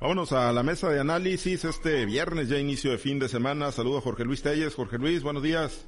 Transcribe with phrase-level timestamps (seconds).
[0.00, 3.70] Vámonos a la mesa de análisis este viernes, ya inicio de fin de semana.
[3.70, 4.74] Saludo a Jorge Luis Telles.
[4.74, 5.86] Jorge Luis, buenos días.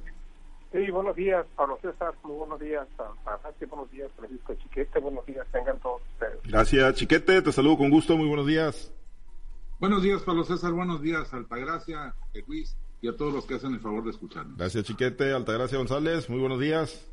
[0.71, 2.87] Sí, buenos días, Pablo César, muy buenos días,
[3.69, 6.39] buenos días, Francisco Chiquete, buenos días, tengan todos ustedes.
[6.43, 8.91] Gracias, Chiquete, te saludo con gusto, muy buenos días.
[9.79, 12.15] Buenos días, Pablo César, buenos días, Altagracia,
[12.47, 14.57] Luis y a todos los que hacen el favor de escucharnos.
[14.57, 17.12] Gracias, Chiquete, Altagracia González, muy buenos días.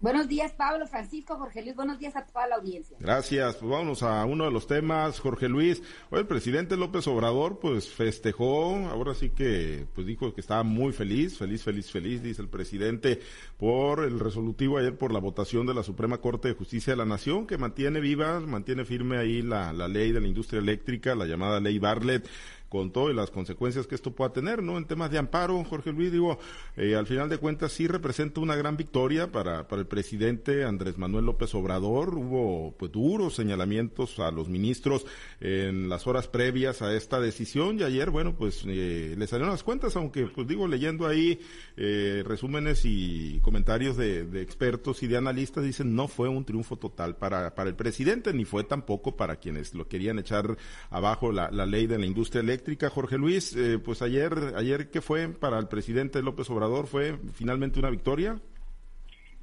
[0.00, 1.76] Buenos días, Pablo, Francisco, Jorge Luis.
[1.76, 2.96] Buenos días a toda la audiencia.
[2.98, 3.56] Gracias.
[3.56, 5.82] Pues vámonos a uno de los temas, Jorge Luis.
[6.08, 10.94] Hoy el presidente López Obrador, pues festejó, ahora sí que, pues dijo que estaba muy
[10.94, 13.20] feliz, feliz, feliz, feliz, dice el presidente,
[13.58, 17.04] por el resolutivo ayer por la votación de la Suprema Corte de Justicia de la
[17.04, 21.26] Nación, que mantiene viva, mantiene firme ahí la, la ley de la industria eléctrica, la
[21.26, 22.26] llamada ley Bartlett
[22.70, 24.78] con todo y las consecuencias que esto pueda tener, ¿no?
[24.78, 26.38] En temas de amparo, Jorge Luis, digo,
[26.76, 30.96] eh, al final de cuentas sí representa una gran victoria para, para el presidente Andrés
[30.96, 32.14] Manuel López Obrador.
[32.14, 35.04] Hubo pues duros señalamientos a los ministros
[35.40, 39.64] en las horas previas a esta decisión y ayer, bueno, pues eh, le salieron las
[39.64, 41.40] cuentas, aunque pues digo, leyendo ahí
[41.76, 46.76] eh, resúmenes y comentarios de, de, expertos y de analistas, dicen no fue un triunfo
[46.76, 50.56] total para, para el presidente, ni fue tampoco para quienes lo querían echar
[50.90, 52.59] abajo la, la ley de la industria eléctrica
[52.90, 56.86] Jorge Luis, eh, pues ayer, ayer ¿qué fue para el presidente López Obrador?
[56.86, 58.38] ¿Fue finalmente una victoria?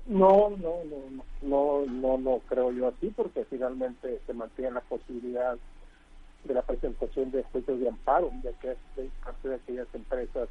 [0.08, 5.58] No, no, no, no, no, no creo yo así, porque finalmente se mantiene la posibilidad
[6.45, 10.48] de la presentación de juicios de amparo, ya que es parte de aquellas empresas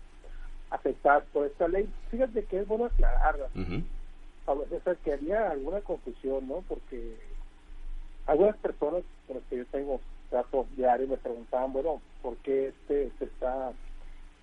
[0.71, 1.89] afectadas por esta ley.
[2.11, 3.49] Fíjate que es bueno aclararla.
[4.47, 6.63] A veces que había alguna confusión, ¿no?
[6.69, 7.17] Porque
[8.27, 13.11] algunas personas con las que yo tengo trato diario me preguntaban, bueno, ¿por qué este
[13.19, 13.73] se está,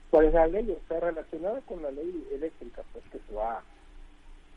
[0.10, 0.72] cuál es la ley?
[0.72, 3.64] Está relacionada con la ley eléctrica, pues que se va a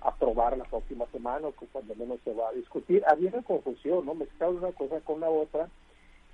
[0.09, 3.03] aprobar la próxima semana o que cuando menos se va a discutir.
[3.07, 4.15] Había una confusión, ¿no?
[4.15, 5.69] Mezclar una cosa con la otra.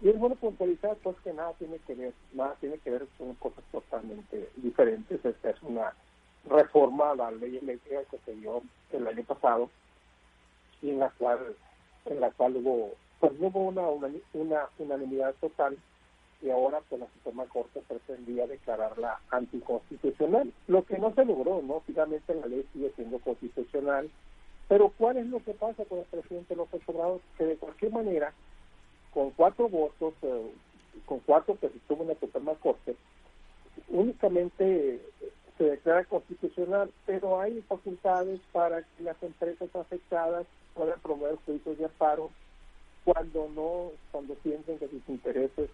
[0.03, 3.35] Y es bueno puntualizar, pues que nada tiene que ver, nada tiene que ver, son
[3.35, 5.25] cosas totalmente diferentes.
[5.25, 5.95] Esta es una
[6.49, 9.71] reforma a la ley eléctrica que se dio el año pasado
[10.83, 11.55] y en la cual,
[12.07, 13.87] en la cual hubo pues no hubo una,
[14.33, 15.79] una, unanimidad total
[16.43, 21.85] y ahora pues la Suprema Corte pretendía declararla anticonstitucional, lo que no se logró, ¿no?
[21.87, 24.11] Finalmente la ley sigue siendo constitucional,
[24.67, 27.21] pero ¿cuál es lo que pasa con el presidente López Obrador?
[27.39, 28.33] Que de cualquier manera,
[29.15, 30.51] con cuatro votos, eh,
[31.07, 32.97] con cuatro que se tuvo en la Suprema Corte,
[33.89, 35.01] únicamente
[35.59, 40.45] se declara constitucional, pero hay facultades para que las empresas afectadas
[40.75, 42.33] puedan promover juicios de amparo
[43.05, 45.71] cuando no, cuando sienten que sus intereses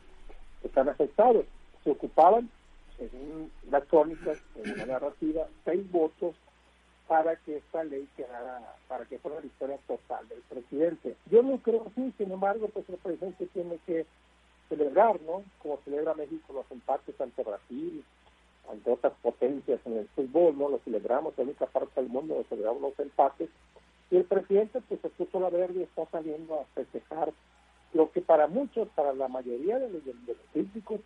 [0.63, 1.45] están afectados.
[1.85, 2.51] Se ocupaban,
[2.97, 6.35] según las crónicas, en una narrativa, seis votos
[7.07, 11.17] para que esta ley quedara, para que fuera la victoria total del presidente.
[11.31, 14.07] Yo no creo así, sin embargo, pues el presidente tiene que
[14.69, 15.43] celebrar, ¿no?
[15.63, 18.05] Como celebra México los empates ante Brasil,
[18.71, 20.69] ante otras potencias en el fútbol, ¿no?
[20.69, 23.49] Lo celebramos, en la parte del mundo lo celebramos los empates,
[24.11, 27.33] y el presidente pues se puso la verde y está saliendo a festejar
[27.93, 31.01] lo que para muchos, para la mayoría de los, de los críticos,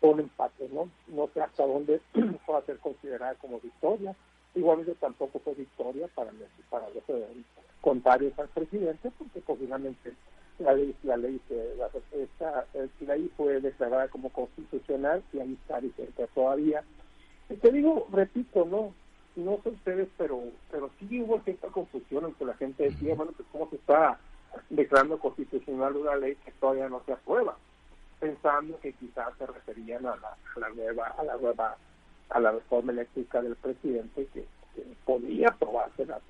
[0.00, 0.88] son empates, ¿no?
[1.08, 2.00] No sé hasta dónde
[2.46, 4.14] pueda ser considerada como victoria.
[4.54, 6.32] Igualmente tampoco fue victoria para,
[6.70, 7.42] para los eh,
[7.80, 9.78] contrarios al presidente, porque pues, la
[10.74, 11.40] ley, la ley,
[11.78, 12.66] la, esta,
[13.00, 16.82] ley fue declarada como constitucional y ahí está vigente todavía.
[17.60, 18.94] Te digo, repito, ¿no?
[19.36, 23.32] No sé ustedes, pero pero sí hubo cierta confusión en que la gente decía, bueno,
[23.36, 24.18] pues cómo se está
[24.68, 27.56] declarando constitucional una ley que todavía no se aprueba,
[28.18, 31.76] pensando que quizás se referían a la, nueva a la nueva
[32.30, 34.44] a la reforma eléctrica del presidente que,
[35.04, 36.20] podía aprobarse la,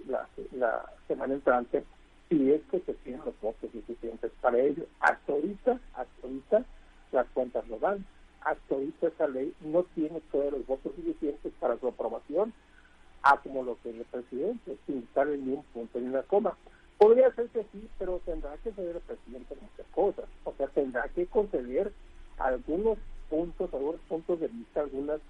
[0.53, 1.84] la, semana entrante
[2.28, 4.87] si es que se tienen los votos suficientes para ello.
[5.00, 6.65] Hasta ahorita, hasta ahorita
[7.12, 8.05] las cuentas lo dan.
[8.41, 12.55] Hasta ahorita esa ley no tiene todos los votos suficientes para su aprobación
[13.22, 16.56] a como lo que el presidente, sin estar en ningún punto ni una coma.
[16.98, 20.25] Podría ser que sí, pero tendrá que ceder el presidente muchas cosas.
[20.44, 21.92] O sea, tendrá que conceder
[22.38, 25.20] algunos puntos, algunos puntos de vista, algunas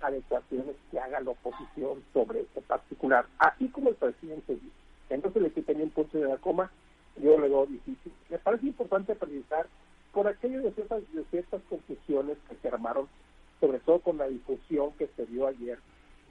[0.00, 4.70] adecuaciones que haga la oposición sobre este particular, así como el presidente dice.
[5.08, 6.70] Entonces le quité un punto de la coma,
[7.16, 8.12] yo le doy difícil.
[8.28, 9.66] Me parece importante precisar
[10.12, 13.08] por aquello de ciertas, de ciertas confusiones que se armaron,
[13.60, 15.78] sobre todo con la difusión que se dio ayer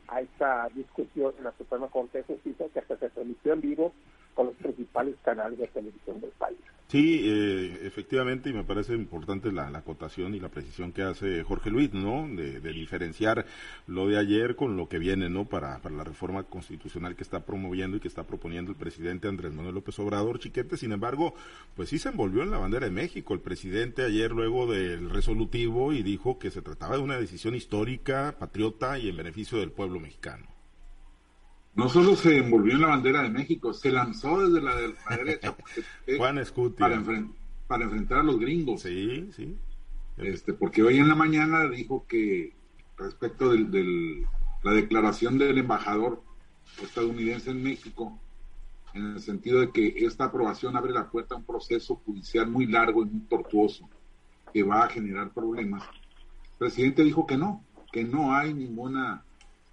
[0.07, 3.93] a esta discusión en la Suprema Corte de Justicia que hasta se transmitió en vivo
[4.33, 6.59] con los principales canales de televisión del país.
[6.87, 11.71] Sí, eh, efectivamente, y me parece importante la, acotación y la precisión que hace Jorge
[11.71, 12.27] Luis, ¿no?
[12.27, 13.47] De, diferenciar
[13.87, 15.45] lo de ayer con lo que viene, ¿no?
[15.45, 19.51] Para, para la reforma constitucional que está promoviendo y que está proponiendo el presidente Andrés
[19.51, 20.77] Manuel López Obrador Chiquete.
[20.77, 21.33] Sin embargo,
[21.75, 25.91] pues sí se envolvió en la bandera de México el presidente ayer luego del resolutivo
[25.91, 29.99] y dijo que se trataba de una decisión histórica, patriota y en beneficio del pueblo
[29.99, 30.54] mexicano
[31.75, 34.75] no solo se envolvió en la bandera de México, se lanzó desde la,
[35.17, 35.55] derecha
[36.17, 36.41] Juan
[36.77, 37.03] para,
[37.67, 38.81] para, enfrentar a los gringos.
[38.81, 39.55] Sí, sí.
[40.17, 42.53] Este, porque hoy en la mañana dijo que
[42.97, 44.25] respecto de
[44.63, 46.23] la declaración del embajador
[46.81, 48.17] estadounidense en México,
[48.93, 52.65] en el sentido de que esta aprobación abre la puerta a un proceso judicial muy
[52.65, 53.89] largo y muy tortuoso
[54.53, 55.83] que va a generar problemas.
[56.53, 57.61] El presidente dijo que no,
[57.91, 59.24] que no hay ninguna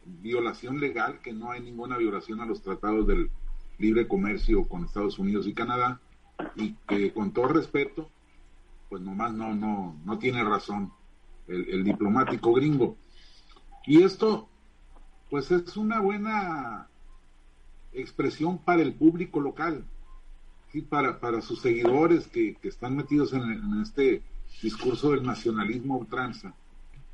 [0.04, 3.30] violación legal, que no hay ninguna violación a los tratados del
[3.78, 6.00] libre comercio con Estados Unidos y Canadá,
[6.56, 8.10] y que con todo respeto,
[8.88, 10.92] pues nomás no, no, no tiene razón
[11.48, 12.96] el, diplomático gringo.
[13.86, 14.48] Y esto,
[15.30, 16.88] pues es una buena
[17.92, 19.84] expresión para el público local,
[20.72, 24.22] y para, para sus seguidores que, están metidos en, en, este
[24.62, 26.54] discurso del nacionalismo ultranza.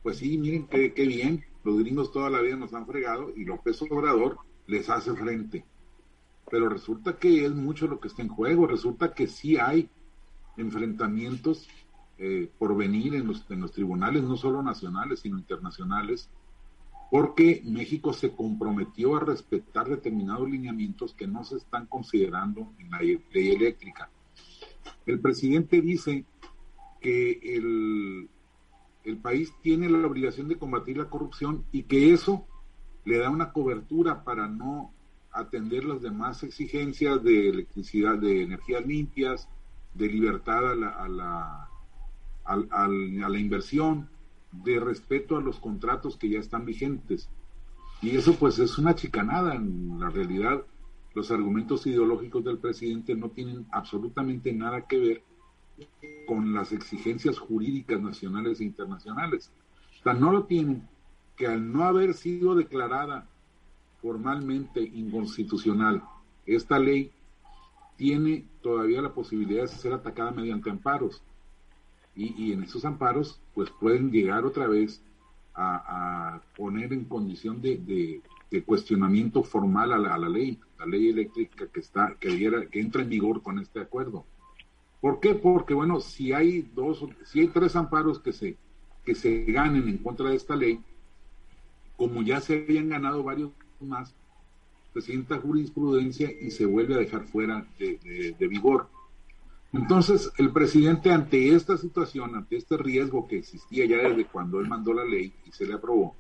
[0.03, 3.45] Pues sí, miren qué, qué bien, los gringos toda la vida nos han fregado y
[3.45, 5.67] López Obrador les hace frente.
[6.51, 9.91] Pero resulta que es mucho lo que está en juego, resulta que sí hay
[10.57, 11.69] enfrentamientos
[12.17, 16.31] eh, por venir en los, en los tribunales, no solo nacionales, sino internacionales,
[17.11, 23.01] porque México se comprometió a respetar determinados lineamientos que no se están considerando en la
[23.01, 24.09] ley eléctrica.
[25.05, 26.25] El presidente dice
[26.99, 28.18] que el,
[29.21, 32.47] país tiene la obligación de combatir la corrupción y que eso
[33.05, 34.93] le da una cobertura para no
[35.33, 39.49] atender las demás exigencias de electricidad, de energías limpias,
[39.95, 41.69] de libertad a la, a la,
[42.45, 44.09] a, la inversión,
[44.53, 47.29] de respeto a los contratos que ya están vigentes.
[48.01, 49.55] Y eso pues es una chicanada.
[49.55, 50.65] En la realidad,
[51.15, 55.25] los argumentos ideológicos del presidente no tienen absolutamente nada que ver
[56.27, 59.51] con las exigencias jurídicas nacionales e internacionales.
[60.03, 60.87] Sea, no lo tienen,
[61.37, 63.27] que al no haber sido declarada
[64.01, 66.03] formalmente inconstitucional
[66.47, 67.11] esta ley,
[67.97, 71.23] tiene todavía la posibilidad de ser atacada mediante amparos.
[72.15, 75.01] Y, en esos amparos, pues pueden llegar otra vez
[75.55, 78.21] a, poner en condición de,
[78.67, 83.41] cuestionamiento formal a la, ley, la ley eléctrica que está, que, que entra en vigor
[83.43, 84.25] con este acuerdo.
[85.01, 85.35] ¿Por qué?
[85.35, 88.57] Porque, bueno, si hay dos, si hay tres amparos que se,
[89.05, 90.81] que se ganen en contra de esta ley,
[91.97, 93.51] como ya se habían ganado varios
[93.81, 94.15] más,
[95.01, 98.89] se jurisprudencia y se vuelve a dejar fuera de, vigor.
[99.73, 104.69] Entonces, el presidente ante esta situación, ante este riesgo que existía ya desde cuando él
[104.69, 106.15] mandó la ley y se le aprobó,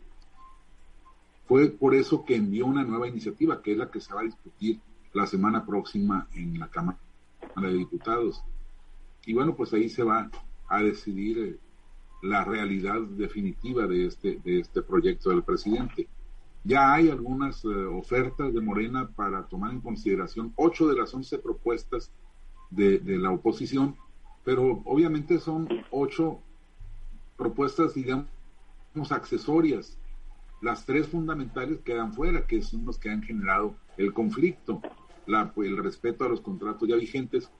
[1.46, 4.24] fue por eso que envió una nueva iniciativa, que es la que se va a
[4.24, 4.80] discutir
[5.14, 6.98] la semana próxima en la Cámara
[7.56, 8.42] de Diputados.
[9.28, 10.30] Y bueno, pues ahí se va
[10.70, 11.58] a decidir eh,
[12.22, 16.08] la realidad definitiva de este, de este proyecto del presidente.
[16.64, 21.36] Ya hay algunas eh, ofertas de Morena para tomar en consideración ocho de las once
[21.38, 22.10] propuestas
[22.70, 23.96] de, la oposición,
[24.44, 26.40] pero obviamente son ocho
[27.36, 28.28] propuestas, digamos,
[29.10, 29.98] accesorias.
[30.62, 34.80] Las tres fundamentales quedan fuera, que son los que han generado el conflicto,
[35.26, 37.50] la, el respeto a los contratos ya vigentes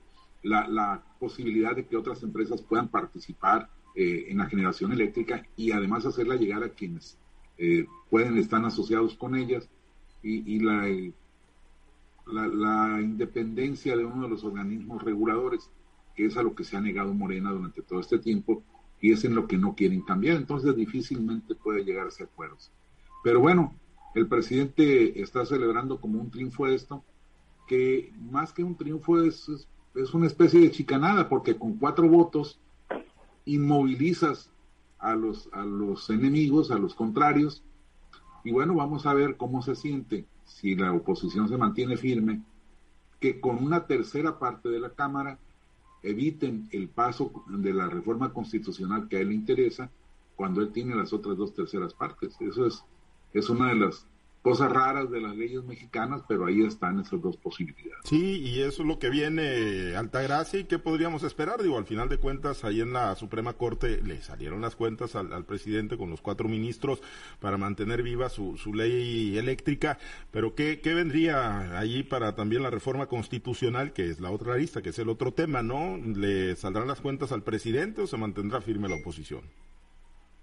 [0.43, 6.05] la, posibilidad de que otras empresas puedan participar eh, en la generación eléctrica y además
[6.05, 7.17] hacerla llegar a quienes
[7.57, 9.67] eh, pueden estar asociados con ellas
[10.23, 10.87] y, la,
[12.25, 15.69] la, independencia de uno de los organismos reguladores,
[16.15, 18.63] que es a lo que se ha negado Morena durante todo este tiempo
[19.01, 20.37] y es en lo que no quieren cambiar.
[20.37, 22.71] Entonces difícilmente puede llegar a acuerdos.
[23.23, 23.75] Pero bueno,
[24.15, 27.03] el presidente está celebrando como un triunfo esto,
[27.67, 29.67] que más que un triunfo es es
[30.13, 32.59] una especie de chicanada porque con cuatro votos
[33.45, 34.49] inmovilizas
[34.99, 37.63] a los, a los enemigos, a los contrarios.
[38.43, 42.41] Y bueno, vamos a ver cómo se siente si la oposición se mantiene firme,
[43.19, 45.37] que con una tercera parte de la Cámara
[46.01, 49.89] eviten el paso de la reforma constitucional que a él le interesa
[50.35, 52.35] cuando él tiene las otras dos terceras partes.
[52.39, 52.83] Eso es,
[53.33, 54.05] es una de las
[54.41, 58.03] cosas raras de las leyes mexicanas, pero ahí están esas dos posibilidades.
[58.05, 61.61] Sí, y eso es lo que viene Altagracia y qué podríamos esperar.
[61.61, 65.45] Digo, al final de cuentas, ahí en la Suprema Corte le salieron las cuentas al,
[65.45, 67.01] presidente con los cuatro ministros
[67.39, 69.97] para mantener viva su, ley eléctrica,
[70.31, 74.81] pero ¿qué, ¿qué vendría allí para también la reforma constitucional, que es la otra lista,
[74.81, 75.97] que es el otro tema, ¿no?
[75.97, 79.41] ¿Le saldrán las cuentas al presidente o se mantendrá firme la oposición?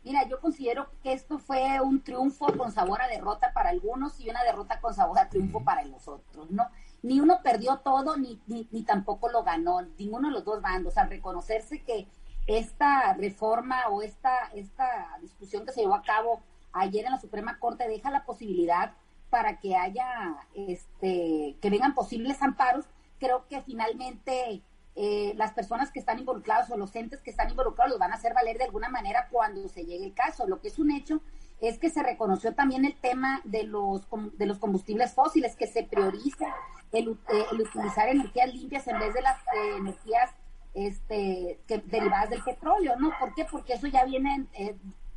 [0.06, 4.30] Mira, yo considero que esto fue un triunfo con sabor a derrota para algunos y
[4.30, 6.68] una derrota con sabor a triunfo para los otros, ¿no?
[7.02, 11.10] Ni uno perdió todo, ni, ni, tampoco lo ganó, ninguno de los dos bandos, al
[11.10, 12.06] reconocerse que
[12.46, 17.58] esta reforma o esta, esta discusión que se llevó a cabo ayer en la Suprema
[17.58, 18.92] Corte deja la posibilidad
[19.28, 22.84] para que haya, este, que vengan posibles amparos,
[23.18, 24.62] creo que finalmente
[24.98, 28.14] eh, las personas que están involucradas o los entes que están involucrados los van a
[28.14, 30.46] hacer valer de alguna manera cuando se llegue el caso.
[30.46, 31.20] Lo que es un hecho
[31.60, 34.06] es que se reconoció también el tema de los,
[34.38, 36.46] de los combustibles fósiles, que se prioriza
[36.92, 40.30] el, eh, utilizar energías limpias en vez de las eh, energías
[40.72, 43.10] este, que, derivadas del petróleo, ¿no?
[43.20, 43.44] ¿Por qué?
[43.44, 44.46] Porque eso ya viene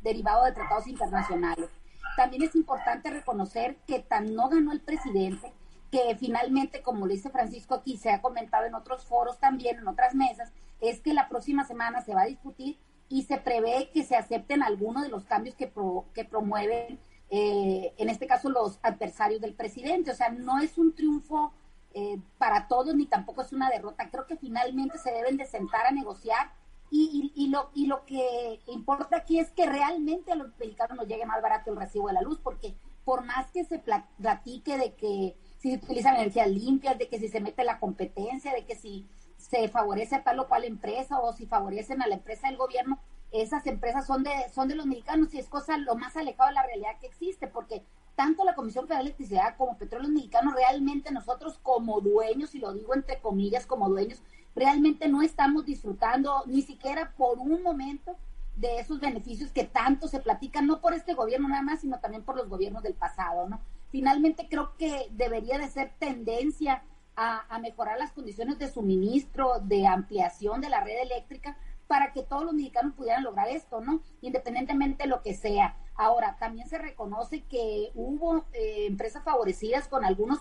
[0.02, 1.70] derivado de tratados internacionales.
[2.16, 5.54] También es importante reconocer que tan no ganó el presidente,
[5.90, 9.88] que finalmente, como lo dice Francisco aquí, se ha comentado en otros foros también, en
[9.88, 12.78] otras mesas, es que la próxima semana se va a discutir
[13.08, 15.72] y se prevé que se acepten algunos de los cambios que,
[16.14, 20.12] que promueven, eh, en este caso, los adversarios del presidente.
[20.12, 21.52] O sea, no es un triunfo
[21.92, 24.08] eh, para todos ni tampoco es una derrota.
[24.10, 26.52] Creo que finalmente se deben de sentar a negociar
[26.88, 31.08] y, y, lo, y lo que importa aquí es que realmente a los mexicanos nos
[31.08, 34.94] llegue más barato el recibo de la luz, porque por más que se platique de
[34.94, 38.74] que si se utilizan energías limpias, de que si se mete la competencia, de que
[38.74, 42.56] si se favorece a tal o cual empresa o si favorecen a la empresa del
[42.56, 42.98] gobierno,
[43.30, 46.54] esas empresas son de, son de los mexicanos y es cosa lo más alejado de
[46.54, 47.82] la realidad que existe, porque
[48.16, 52.72] tanto la Comisión Federal de Electricidad como Petróleos Mexicanos, realmente nosotros como dueños, y lo
[52.72, 54.22] digo entre comillas como dueños,
[54.54, 58.16] realmente no estamos disfrutando ni siquiera por un momento
[58.56, 62.24] de esos beneficios que tanto se platican, no por este gobierno nada más, sino también
[62.24, 63.60] por los gobiernos del pasado, ¿no?
[63.90, 66.84] Finalmente creo que debería de ser tendencia
[67.16, 72.44] a, mejorar las condiciones de suministro, de ampliación de la red eléctrica, para que todos
[72.44, 74.00] los mexicanos pudieran lograr esto, ¿no?
[74.22, 75.76] Independientemente de lo que sea.
[75.96, 80.38] Ahora, también se reconoce que hubo eh, empresas favorecidas con algunos,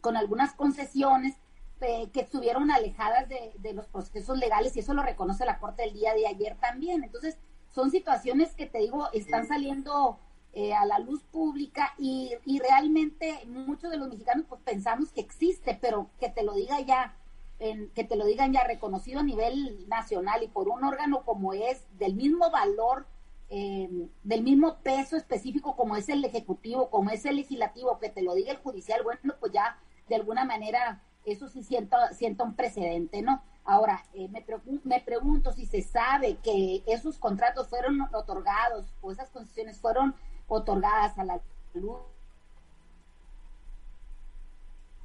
[0.00, 1.36] con algunas concesiones
[1.80, 5.82] eh, que estuvieron alejadas de, de, los procesos legales y eso lo reconoce la Corte
[5.82, 7.02] el día de ayer también.
[7.02, 7.38] Entonces,
[7.70, 10.20] son situaciones que te digo, están saliendo
[10.52, 15.20] eh, a la luz pública y, y, realmente muchos de los mexicanos pues pensamos que
[15.20, 17.14] existe, pero que te lo diga ya,
[17.60, 21.52] en, que te lo digan ya reconocido a nivel nacional y por un órgano como
[21.52, 23.06] es, del mismo valor,
[23.48, 28.22] em, del mismo peso específico como es el ejecutivo, como es el legislativo, que te
[28.22, 29.78] lo diga el judicial, bueno, pues ya
[30.08, 33.42] de alguna manera eso sí sienta, sienta un precedente, ¿no?
[33.64, 34.44] Ahora, eh, me,
[34.82, 40.14] me pregunto si se sabe que esos contratos fueron otorgados o esas concesiones fueron
[40.50, 41.40] otorgadas a la
[41.74, 41.96] luz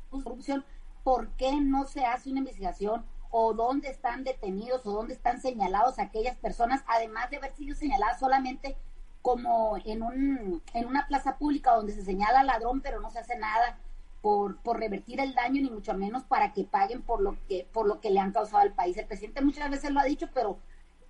[0.09, 0.65] corrupción,
[1.03, 5.99] ¿por qué no se hace una investigación o dónde están detenidos o dónde están señalados
[5.99, 8.77] aquellas personas, además de haber sido señaladas solamente
[9.21, 13.37] como en, un, en una plaza pública donde se señala ladrón pero no se hace
[13.37, 13.77] nada
[14.21, 17.87] por, por revertir el daño ni mucho menos para que paguen por lo que por
[17.87, 18.97] lo que le han causado al país.
[18.97, 20.59] El presidente muchas veces lo ha dicho, pero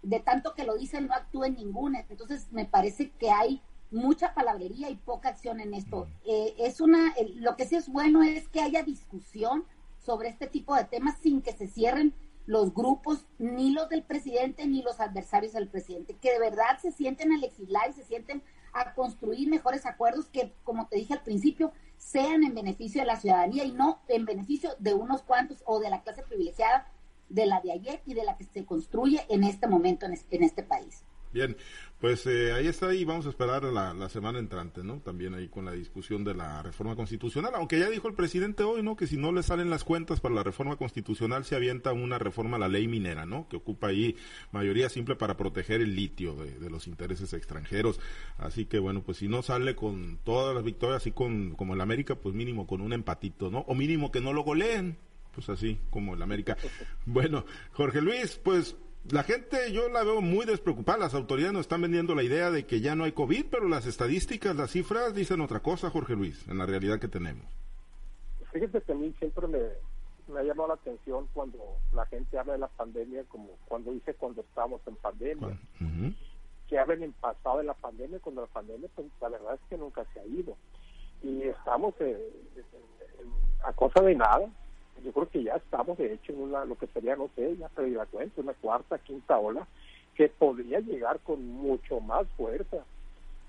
[0.01, 2.06] de tanto que lo dice no actúa en ninguna.
[2.10, 3.62] Entonces me parece que hay
[3.92, 6.08] mucha palabrería y poca acción en esto.
[6.25, 9.65] Eh, es una, lo que sí es bueno es que haya discusión
[9.98, 12.13] sobre este tipo de temas sin que se cierren
[12.46, 16.92] los grupos, ni los del presidente, ni los adversarios del presidente, que de verdad se
[16.92, 21.24] sienten a legislar y se sienten a construir mejores acuerdos que, como te dije al
[21.24, 25.80] principio, sean en beneficio de la ciudadanía y no en beneficio de unos cuantos o
[25.80, 26.92] de la clase privilegiada
[27.30, 30.62] de la de ayer y de la que se construye en este momento en este
[30.62, 31.04] país.
[31.36, 31.58] Bien,
[32.00, 35.00] pues eh, ahí está y vamos a esperar la, semana entrante, ¿no?
[35.00, 38.84] También ahí con la discusión de la reforma constitucional, aunque ya dijo el presidente hoy,
[38.84, 38.96] ¿no?
[38.96, 42.58] Que si no le salen las cuentas para la reforma constitucional se avienta una reforma
[42.58, 43.48] a la ley minera, ¿no?
[43.48, 44.18] Que ocupa ahí
[44.52, 48.00] mayoría simple para proteger el litio de, de los intereses extranjeros.
[48.38, 51.82] Así que bueno, pues si no sale con todas las victorias, así con como el
[51.82, 53.60] América, pues mínimo con un empatito, ¿no?
[53.68, 54.98] O mínimo que no lo goleen,
[55.34, 56.58] pues así como el América.
[57.06, 58.75] Bueno, Jorge Luis, pues
[59.12, 60.98] la gente yo la veo muy despreocupada.
[60.98, 63.86] Las autoridades nos están vendiendo la idea de que ya no hay COVID, pero las
[63.86, 67.46] estadísticas, las cifras dicen otra cosa, Jorge Luis, en la realidad que tenemos.
[68.52, 69.60] Fíjate que a mí siempre me,
[70.28, 71.60] me ha llamado la atención cuando
[71.94, 75.58] la gente habla de la pandemia, como cuando dice cuando estamos en pandemia,
[76.68, 79.78] que hablan en pasado de la pandemia, cuando la pandemia, pues la verdad es que
[79.78, 80.58] nunca se ha ido.
[81.22, 81.94] y estamos
[83.64, 84.50] a cosa de nada.
[85.04, 87.70] Yo creo que ya estamos, de hecho, en una, lo que sería, no sé, ya
[87.70, 89.68] perdí la cuenta, una cuarta, quinta ola,
[90.16, 92.84] que podría llegar con mucho más fuerza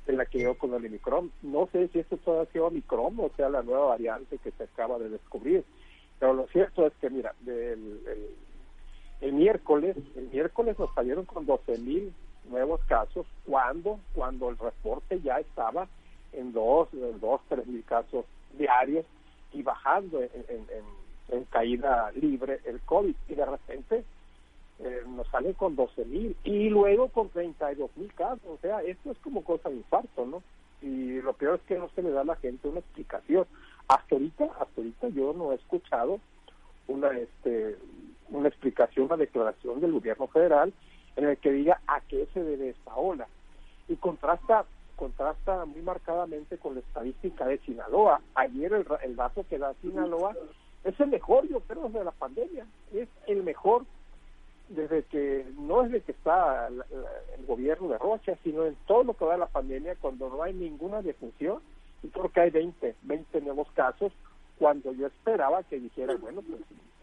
[0.07, 1.31] de la que llegó con el Omicron.
[1.43, 4.65] No sé si esto todavía ha sido Omicron o sea la nueva variante que se
[4.65, 5.65] acaba de descubrir.
[6.19, 8.00] Pero lo cierto es que, mira, el,
[9.21, 12.12] el, miércoles, el miércoles nos salieron con 12 mil
[12.49, 15.88] nuevos casos, cuando cuando el reporte ya estaba
[16.33, 16.88] en dos,
[17.21, 18.25] dos, tres mil casos
[18.57, 19.05] diarios
[19.53, 20.85] y bajando en, en,
[21.50, 23.14] caída libre el COVID.
[23.28, 24.04] Y de repente
[24.78, 28.40] eh, nos sale con 12 mil y luego con 32 mil casos.
[28.47, 30.42] O sea, esto es como cosa de infarto, ¿no?
[30.83, 33.47] Y lo peor es que no se le da a la gente una explicación.
[33.88, 36.21] Hasta ahorita, hasta ahorita yo no he escuchado
[36.88, 37.76] una, este,
[38.28, 40.73] una explicación, una declaración del gobierno federal
[41.16, 43.26] en el que diga a qué se debe esta ola.
[43.88, 44.66] Y contrasta
[44.97, 48.21] contrasta muy marcadamente con la estadística de Sinaloa.
[48.35, 50.35] Ayer el, el dato que da Sinaloa
[50.87, 52.66] es el mejor, yo creo, de la pandemia.
[52.95, 53.85] Es el mejor
[54.69, 59.14] desde que, no es de que está el gobierno de Rocha, sino en todo lo
[59.14, 61.61] que va de la pandemia, cuando no hay ninguna defunción,
[62.02, 64.12] y creo que hay 20, 20 nuevos casos,
[64.59, 66.61] cuando yo esperaba que dijera, bueno, pues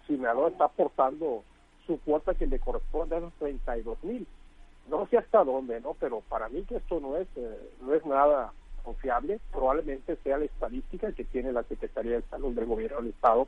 [0.07, 1.43] Sinaloa está aportando
[1.85, 4.25] su cuota que le corresponde a los 32 mil.
[4.89, 5.93] No sé hasta dónde, ¿no?
[5.99, 8.51] Pero para mí que esto no es, eh, no es nada
[8.83, 13.47] confiable, probablemente sea la estadística que tiene la Secretaría de Salud del Gobierno del Estado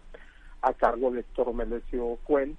[0.66, 2.58] a cargo de Héctor Melesio Cuen,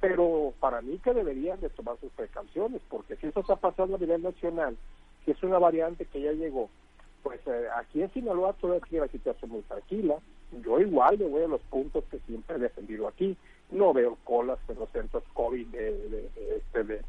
[0.00, 3.98] pero para mí que deberían de tomar sus precauciones, porque si eso está pasando a
[3.98, 4.76] nivel nacional,
[5.24, 6.70] si es una variante que ya llegó,
[7.24, 10.16] pues eh, aquí en Sinaloa todavía tiene la situación muy tranquila,
[10.64, 13.36] yo igual le voy a los puntos que siempre he defendido aquí,
[13.72, 17.02] no veo colas en los centros COVID de, este, de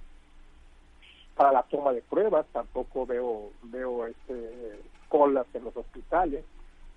[1.35, 6.43] para la toma de pruebas, tampoco veo veo este colas en los hospitales,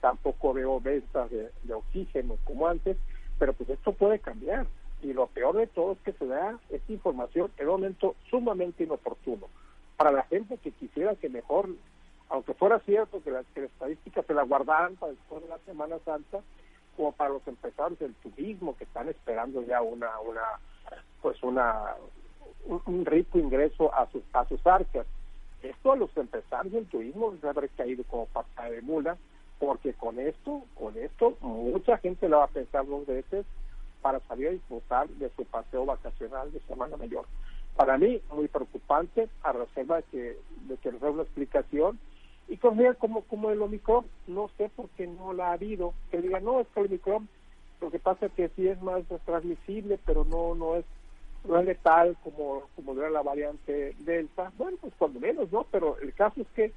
[0.01, 2.97] tampoco veo ventas de, oxígeno como antes,
[3.39, 4.67] pero pues esto puede cambiar
[5.03, 8.85] y lo peor de todo es que se da esta información en un momento sumamente
[8.85, 9.49] inoportuno.
[9.97, 11.69] Para la gente que quisiera que mejor,
[12.29, 16.41] aunque fuera cierto que, las estadísticas se la guardaran para después de la Semana Santa,
[16.97, 20.43] como para los empresarios del turismo que están esperando ya una, una
[21.21, 21.95] pues una
[22.65, 25.07] un, rico ingreso a sus, a sus arcas.
[25.63, 29.17] Esto a los empresarios del turismo les haber caído como pata de mula,
[29.59, 33.47] porque con esto, con esto, mucha gente lo va a pensar dos veces
[34.03, 37.27] para salir a disfrutar de su paseo vacacional de Semana Mayor.
[37.77, 41.99] Para mí, muy preocupante, a reserva de que, de que nos dé una explicación
[42.49, 46.23] y que como, como el Omicron, no sé por qué no la ha habido, que
[46.23, 47.29] diga, no, es que el Omicron,
[47.81, 50.85] lo que pasa es que sí es más transmisible, pero no, no es
[51.47, 54.53] no es letal como, como era la variante Delta.
[54.59, 55.65] Bueno, pues cuando menos, ¿no?
[55.71, 56.73] Pero el caso es que,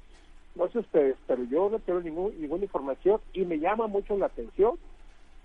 [0.60, 4.26] no sé ustedes, pero yo no tengo ningún, ninguna información y me llama mucho la
[4.26, 4.78] atención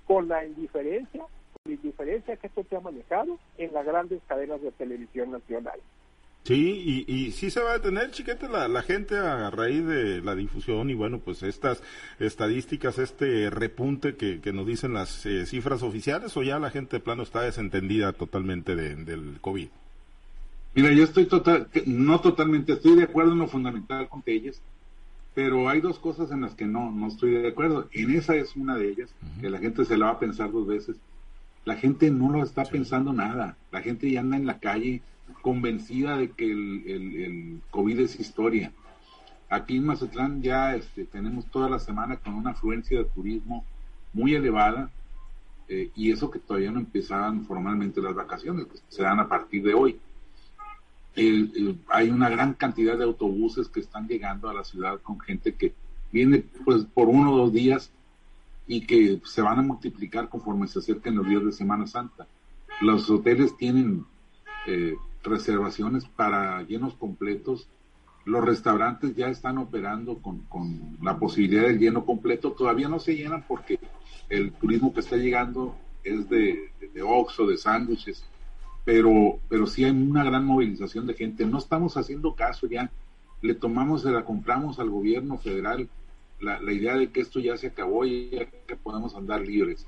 [0.06, 4.62] con la indiferencia, con la indiferencia que esto se ha manejado en las grandes cadenas
[4.62, 5.80] de televisión nacional.
[6.44, 10.22] Sí, y, y sí se va a detener, chiquete, la, la gente a raíz de
[10.22, 11.82] la difusión y bueno, pues estas
[12.20, 16.98] estadísticas, este repunte que, que nos dicen las eh, cifras oficiales o ya la gente
[16.98, 19.70] de plano está desentendida totalmente de, del COVID.
[20.76, 24.62] Mira, yo estoy total, no totalmente, estoy de acuerdo en lo fundamental con ellas,
[25.36, 27.90] pero hay dos cosas en las que no, no estoy de acuerdo.
[27.92, 30.66] En esa es una de ellas, que la gente se la va a pensar dos
[30.66, 30.96] veces.
[31.66, 35.02] La gente no lo está pensando nada, la gente ya anda en la calle
[35.42, 38.72] convencida de que el, el, COVID es historia.
[39.50, 43.66] Aquí en Mazatlán ya este, tenemos toda la semana con una afluencia de turismo
[44.14, 44.90] muy elevada
[45.68, 49.64] eh, y eso que todavía no empezaban formalmente las vacaciones, que se dan a partir
[49.64, 50.00] de hoy.
[51.16, 55.74] Hay una gran cantidad de autobuses que están llegando a la ciudad con gente que
[56.12, 57.92] viene pues por uno o dos días
[58.68, 62.28] y que se van a multiplicar conforme se acerquen los días de Semana Santa.
[62.82, 64.06] Los hoteles tienen
[64.68, 67.68] eh, reservaciones para llenos completos.
[68.26, 72.52] Los restaurantes ya están operando con, con, la posibilidad del lleno completo.
[72.54, 73.80] Todavía no se llenan porque
[74.30, 78.24] el turismo que está llegando es de, de, oxo, de sándwiches,
[78.86, 81.46] pero, pero sí hay una gran movilización de gente.
[81.46, 82.92] No estamos haciendo caso ya.
[83.42, 85.90] Le tomamos, se la compramos al gobierno federal
[86.40, 89.88] la, la idea de que esto ya se acabó y ya que podemos andar libres.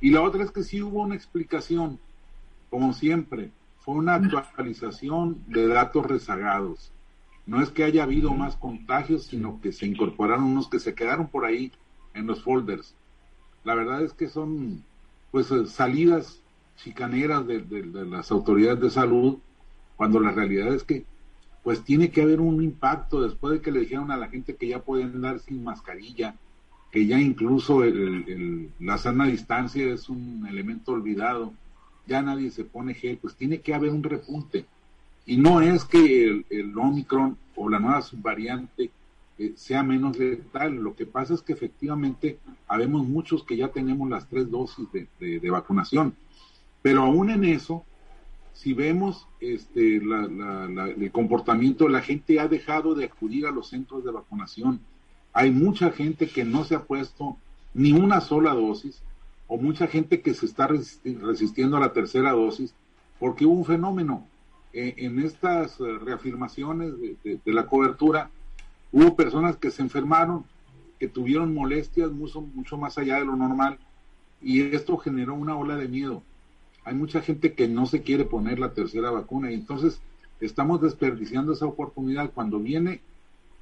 [0.00, 1.98] Y la otra es que sí hubo una explicación,
[2.70, 6.90] como siempre, fue una actualización de datos rezagados.
[7.46, 11.28] No es que haya habido más contagios, sino que se incorporaron unos que se quedaron
[11.28, 11.70] por ahí
[12.14, 12.94] en los folders.
[13.64, 14.82] La verdad es que son
[15.30, 16.40] pues eh, salidas
[16.76, 17.64] chicaneras de,
[18.06, 19.38] las autoridades de salud,
[19.96, 21.04] cuando la realidad es que
[21.62, 24.68] pues tiene que haber un impacto después de que le dijeron a la gente que
[24.68, 26.34] ya pueden andar sin mascarilla,
[26.90, 27.82] que ya incluso
[28.80, 31.54] la sana distancia es un elemento olvidado,
[32.06, 34.66] ya nadie se pone gel, pues tiene que haber un repunte.
[35.24, 38.90] Y no es que el, el Omicron o la nueva subvariante
[39.36, 44.08] eh, sea menos letal, lo que pasa es que efectivamente habemos muchos que ya tenemos
[44.08, 46.14] las tres dosis de, vacunación,
[46.84, 47.82] pero aún en eso,
[48.52, 54.10] si vemos este, el comportamiento, la gente ha dejado de acudir a los centros de
[54.10, 54.80] vacunación,
[55.32, 57.38] hay mucha gente que no se ha puesto
[57.72, 59.00] ni una sola dosis,
[59.46, 62.74] o mucha gente que se está resistiendo a la tercera dosis,
[63.18, 64.26] porque hubo un fenómeno.
[64.74, 68.28] Eh, en estas eh, reafirmaciones de, la cobertura,
[68.92, 70.44] hubo personas que se enfermaron,
[71.00, 73.78] que tuvieron molestias mucho, mucho más allá de lo normal,
[74.42, 76.22] y esto generó una ola de miedo.
[76.84, 80.00] Hay mucha gente que no se quiere poner la tercera vacuna, y entonces
[80.40, 83.00] estamos desperdiciando esa oportunidad cuando viene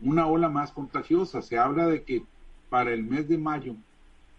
[0.01, 1.43] una ola más contagiosa.
[1.43, 2.25] Se habla de que
[2.69, 3.77] para el mes de mayo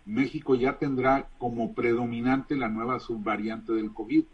[0.05, 4.25] México ya tendrá como predominante la nueva subvariante del COVID,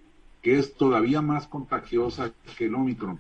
[0.42, 3.20] que es todavía más contagiosa que el Omicron.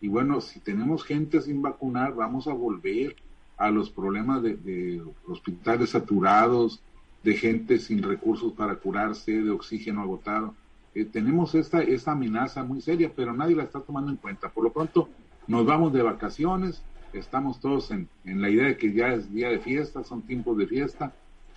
[0.00, 3.16] Y bueno, si tenemos gente sin vacunar, vamos a volver
[3.56, 6.82] a los problemas de, hospitales saturados,
[7.22, 10.54] de gente sin recursos para curarse, de oxígeno agotado.
[10.94, 14.48] Eh, tenemos esta, esta amenaza muy seria, pero nadie la está tomando en cuenta.
[14.48, 15.08] Por lo pronto,
[15.46, 16.82] nos vamos de vacaciones,
[17.12, 20.66] estamos todos en, la idea de que ya es día de fiesta, son tiempos de
[20.66, 21.12] fiesta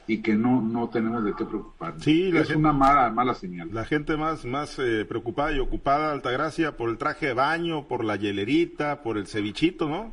[0.07, 2.03] y que no no tenemos de qué preocuparnos.
[2.03, 3.69] Sí, es una mala mala señal.
[3.73, 8.03] La gente más más eh, preocupada y ocupada, Altagracia, por el traje de baño, por
[8.03, 10.11] la hielerita, por el cevichito, ¿no?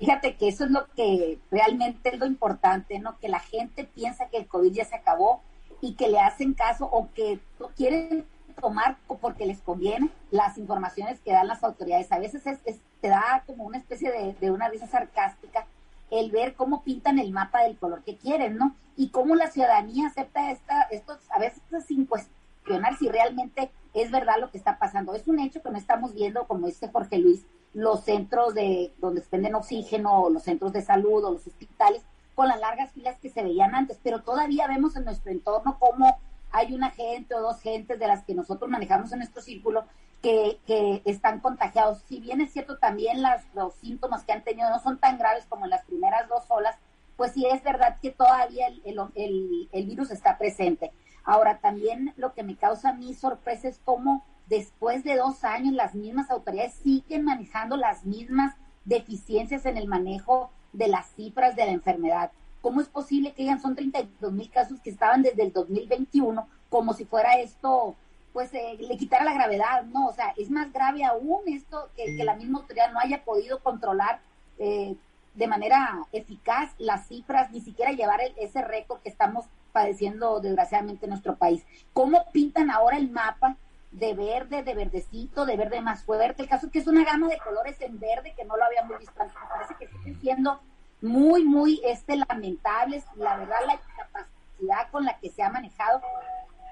[0.00, 3.18] Fíjate que eso es lo que realmente es lo importante, ¿no?
[3.18, 5.42] Que la gente piensa que el COVID ya se acabó
[5.82, 7.38] y que le hacen caso o que
[7.76, 8.24] quieren
[8.58, 12.10] tomar porque les conviene las informaciones que dan las autoridades.
[12.12, 12.58] A veces es,
[13.02, 15.66] te da como una especie de, de una risa sarcástica
[16.10, 18.74] el ver cómo pintan el mapa del color que quieren, ¿no?
[18.96, 24.36] Y cómo la ciudadanía acepta esta, estos, a veces sin cuestionar si realmente es verdad
[24.40, 25.14] lo que está pasando.
[25.14, 29.22] Es un hecho que no estamos viendo, como dice Jorge Luis, los centros de donde
[29.22, 32.02] se oxígeno, o los centros de salud, o los hospitales,
[32.34, 36.18] con las largas filas que se veían antes, pero todavía vemos en nuestro entorno cómo
[36.52, 39.84] hay una gente o dos gentes de las que nosotros manejamos en nuestro círculo
[40.22, 42.02] que, que están contagiados.
[42.08, 45.46] Si bien es cierto también las, los síntomas que han tenido no son tan graves
[45.48, 46.76] como en las primeras dos olas,
[47.16, 48.82] pues sí es verdad que todavía el,
[49.14, 50.90] el, el, virus está presente.
[51.24, 55.72] Ahora, también lo que me causa a mí sorpresa es cómo después de dos años
[55.74, 61.64] las mismas autoridades siguen manejando las mismas deficiencias en el manejo de las cifras de
[61.64, 62.32] la enfermedad.
[62.60, 66.92] ¿Cómo es posible que digan son 32 mil casos que estaban desde el 2021 como
[66.92, 67.94] si fuera esto
[68.32, 70.06] pues eh, le quitara la gravedad, ¿no?
[70.06, 74.20] O sea, es más grave aún esto que, la misma autoridad no haya podido controlar
[74.58, 74.94] eh,
[75.34, 81.10] de manera eficaz las cifras, ni siquiera llevar ese récord que estamos padeciendo desgraciadamente en
[81.10, 81.64] nuestro país.
[81.92, 83.56] ¿Cómo pintan ahora el mapa
[83.90, 86.42] de verde, de verdecito, de verde más fuerte?
[86.42, 88.98] El caso es que es una gama de colores en verde que no lo habíamos
[88.98, 89.36] visto antes.
[89.36, 90.60] Me parece que siguen siendo
[91.00, 93.04] muy, muy este, lamentables.
[93.16, 96.00] La verdad, la capacidad con la que se ha manejado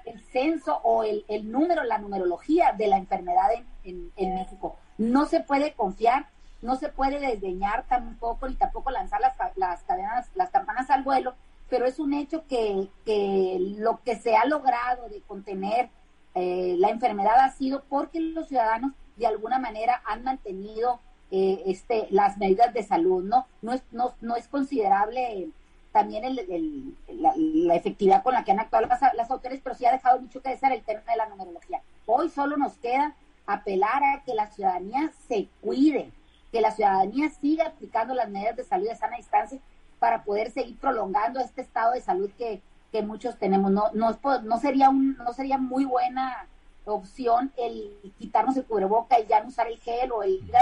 [0.05, 3.49] el censo o el, el número, la numerología de la enfermedad
[3.83, 4.77] en, en, México.
[4.97, 6.27] No se puede confiar,
[6.61, 11.35] no se puede desdeñar tampoco, ni tampoco lanzar las, las cadenas, las campanas al vuelo,
[11.69, 15.89] pero es un hecho que, que lo que se ha logrado de contener
[16.35, 20.99] eh, la enfermedad ha sido porque los ciudadanos de alguna manera han mantenido
[21.31, 23.45] eh, este, las medidas de salud, ¿no?
[23.61, 25.49] No es, no, no es considerable
[25.91, 29.91] también el, la, efectividad con la que han actuado las, las autoridades, pero sí ha
[29.91, 31.81] dejado mucho que desear el tema de la numerología.
[32.05, 33.15] Hoy solo nos queda
[33.45, 36.11] apelar a que la ciudadanía se cuide,
[36.51, 39.59] que la ciudadanía siga aplicando las medidas de salud de sana distancia
[39.97, 42.61] para poder seguir prolongando este estado de salud que,
[42.91, 43.71] que muchos tenemos.
[43.71, 46.47] No, no, no, sería un, no sería muy buena
[46.85, 50.55] opción el quitarnos el cubreboca y ya no usar el gel o el ir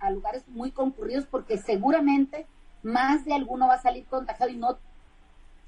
[0.00, 2.46] a lugares muy concurridos porque seguramente
[2.82, 4.78] más de alguno va a salir contagiado y no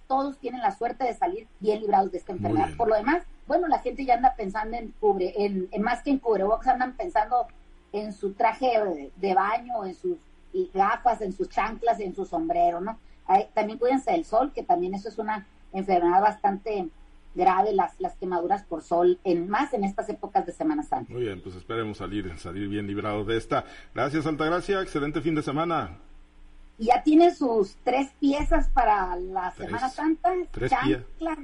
[0.07, 2.69] todos tienen la suerte de salir bien librados de esta enfermedad.
[2.77, 6.19] Por lo demás, bueno, la gente ya anda pensando en cubre, en, más que en
[6.19, 7.47] cubrebocas, andan pensando
[7.93, 10.19] en su traje de, baño, en sus
[10.73, 12.99] gafas, en sus chanclas, en su sombrero, ¿no?
[13.55, 15.47] también cuídense del sol, que también eso es una
[15.79, 16.89] enfermedad bastante
[17.35, 21.13] grave, las, las quemaduras por sol, en más en estas épocas de Semana Santa.
[21.13, 23.65] Muy bien, pues esperemos salir, salir bien librados de esta.
[23.95, 25.99] Gracias, Altagracia, excelente fin de semana.
[26.79, 31.39] Ya tiene sus tres piezas para la Semana Santa, chancla,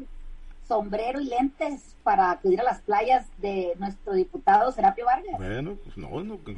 [0.67, 5.37] sombrero y lentes para acudir a las playas de nuestro diputado Serapio Vargas.
[5.39, 6.09] Bueno, pues no,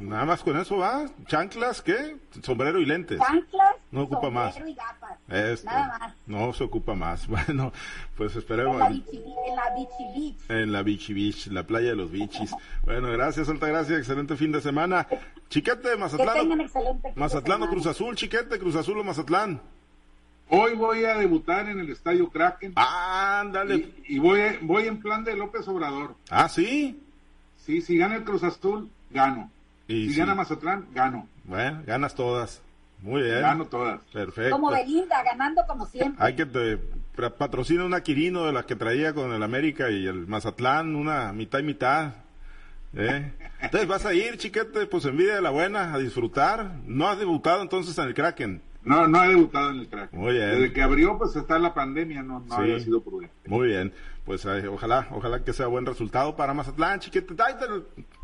[0.01, 1.05] nada más con eso va.
[1.27, 2.17] Chanclas, ¿qué?
[2.41, 3.19] Sombrero y lentes.
[3.19, 4.57] Chanclas, no ocupa más.
[4.65, 5.19] y gafas.
[5.27, 6.15] Este, Nada más.
[6.25, 7.27] No se ocupa más.
[7.35, 7.71] Bueno,
[8.17, 8.79] pues En esperemos.
[8.79, 10.49] la Bichi, en la Bichi Beach.
[10.49, 12.51] En la Bichi Beach, la playa de los bichis.
[12.83, 15.07] Bueno, gracias, Alta Gracia, excelente fin de semana.
[15.49, 16.33] Chiquete, Que Mazatlán.
[16.35, 17.69] tengan o- excelente Mazatlán o.
[17.69, 19.61] Cruz Azul, Chiquete, Cruz Azul o Mazatlán.
[20.49, 23.75] Hoy voy a debutar en el Estadio Kraken Ándale.
[24.07, 26.15] y, y voy, voy en plan de López Obrador.
[26.29, 27.01] Ah, sí.
[27.57, 29.49] Sí, si gana el Cruz Azul, gano.
[29.87, 30.19] Y si sí.
[30.19, 31.27] gana Mazatlán, gano.
[31.45, 32.61] Bueno, ganas todas.
[33.01, 33.41] Muy bien.
[33.41, 34.01] Gano todas.
[34.13, 34.51] Perfecto.
[34.51, 36.23] Como Belinda, ganando como siempre.
[36.23, 36.77] Hay que te
[37.37, 41.59] patrocina una Quirino de las que traía con el América y el Mazatlán, una mitad
[41.59, 42.13] y mitad.
[42.93, 43.31] ¿eh?
[43.61, 46.71] Entonces vas a ir, chiquete, pues envidia de la buena, a disfrutar.
[46.85, 48.61] No has debutado entonces en el Kraken.
[48.85, 50.19] No, no he debutado en el Kraken.
[50.19, 50.51] Muy bien.
[50.51, 52.61] Desde que abrió, pues está la pandemia, no, no Sí.
[52.61, 53.33] había sido prudente.
[53.47, 53.91] Muy bien,
[54.25, 57.33] pues eh, ojalá, ojalá que sea buen resultado para Mazatlán, chiquete,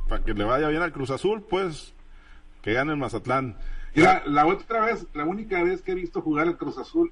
[0.07, 1.93] para que le vaya bien al Cruz Azul, pues
[2.61, 3.57] que gane el Mazatlán.
[3.95, 7.11] Mira, la otra vez, la única vez que he visto jugar el Cruz Azul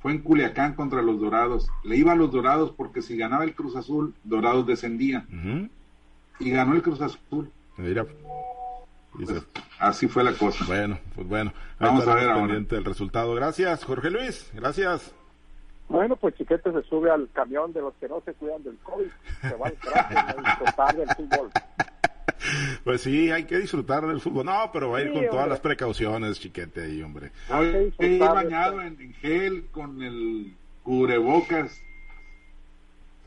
[0.00, 1.68] fue en Culiacán contra los Dorados.
[1.84, 5.24] Le iba a los Dorados porque si ganaba el Cruz Azul, Dorados descendía.
[6.40, 7.50] Y ganó el Cruz Azul.
[7.76, 8.04] Mira,
[9.12, 9.28] Pues,
[9.78, 10.64] así fue la cosa.
[10.66, 12.58] bueno, pues bueno, Vamos a ver ahora.
[12.58, 13.34] del resultado.
[13.34, 15.14] Gracias, Jorge Luis, gracias.
[15.88, 19.06] Bueno, pues Chiquete se sube al camión de los que no se cuidan del COVID.
[19.40, 21.50] Se va al a disfrutar del fútbol.
[22.84, 24.46] Pues sí, hay que disfrutar del fútbol.
[24.46, 25.50] No, pero va a ir Sí, con todas hombre.
[25.50, 27.32] las precauciones, chiquete ahí, hombre.
[27.50, 31.80] Hoy disfrutar, bañado en gel con el cubrebocas.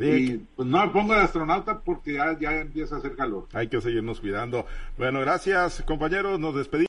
[0.02, 3.48] Sí, Y pues no me pongo de astronauta porque ya, ya empieza a hacer calor.
[3.54, 4.66] hay que seguirnos cuidando.
[4.98, 6.88] Bueno, gracias, compañeros, nos despedimos.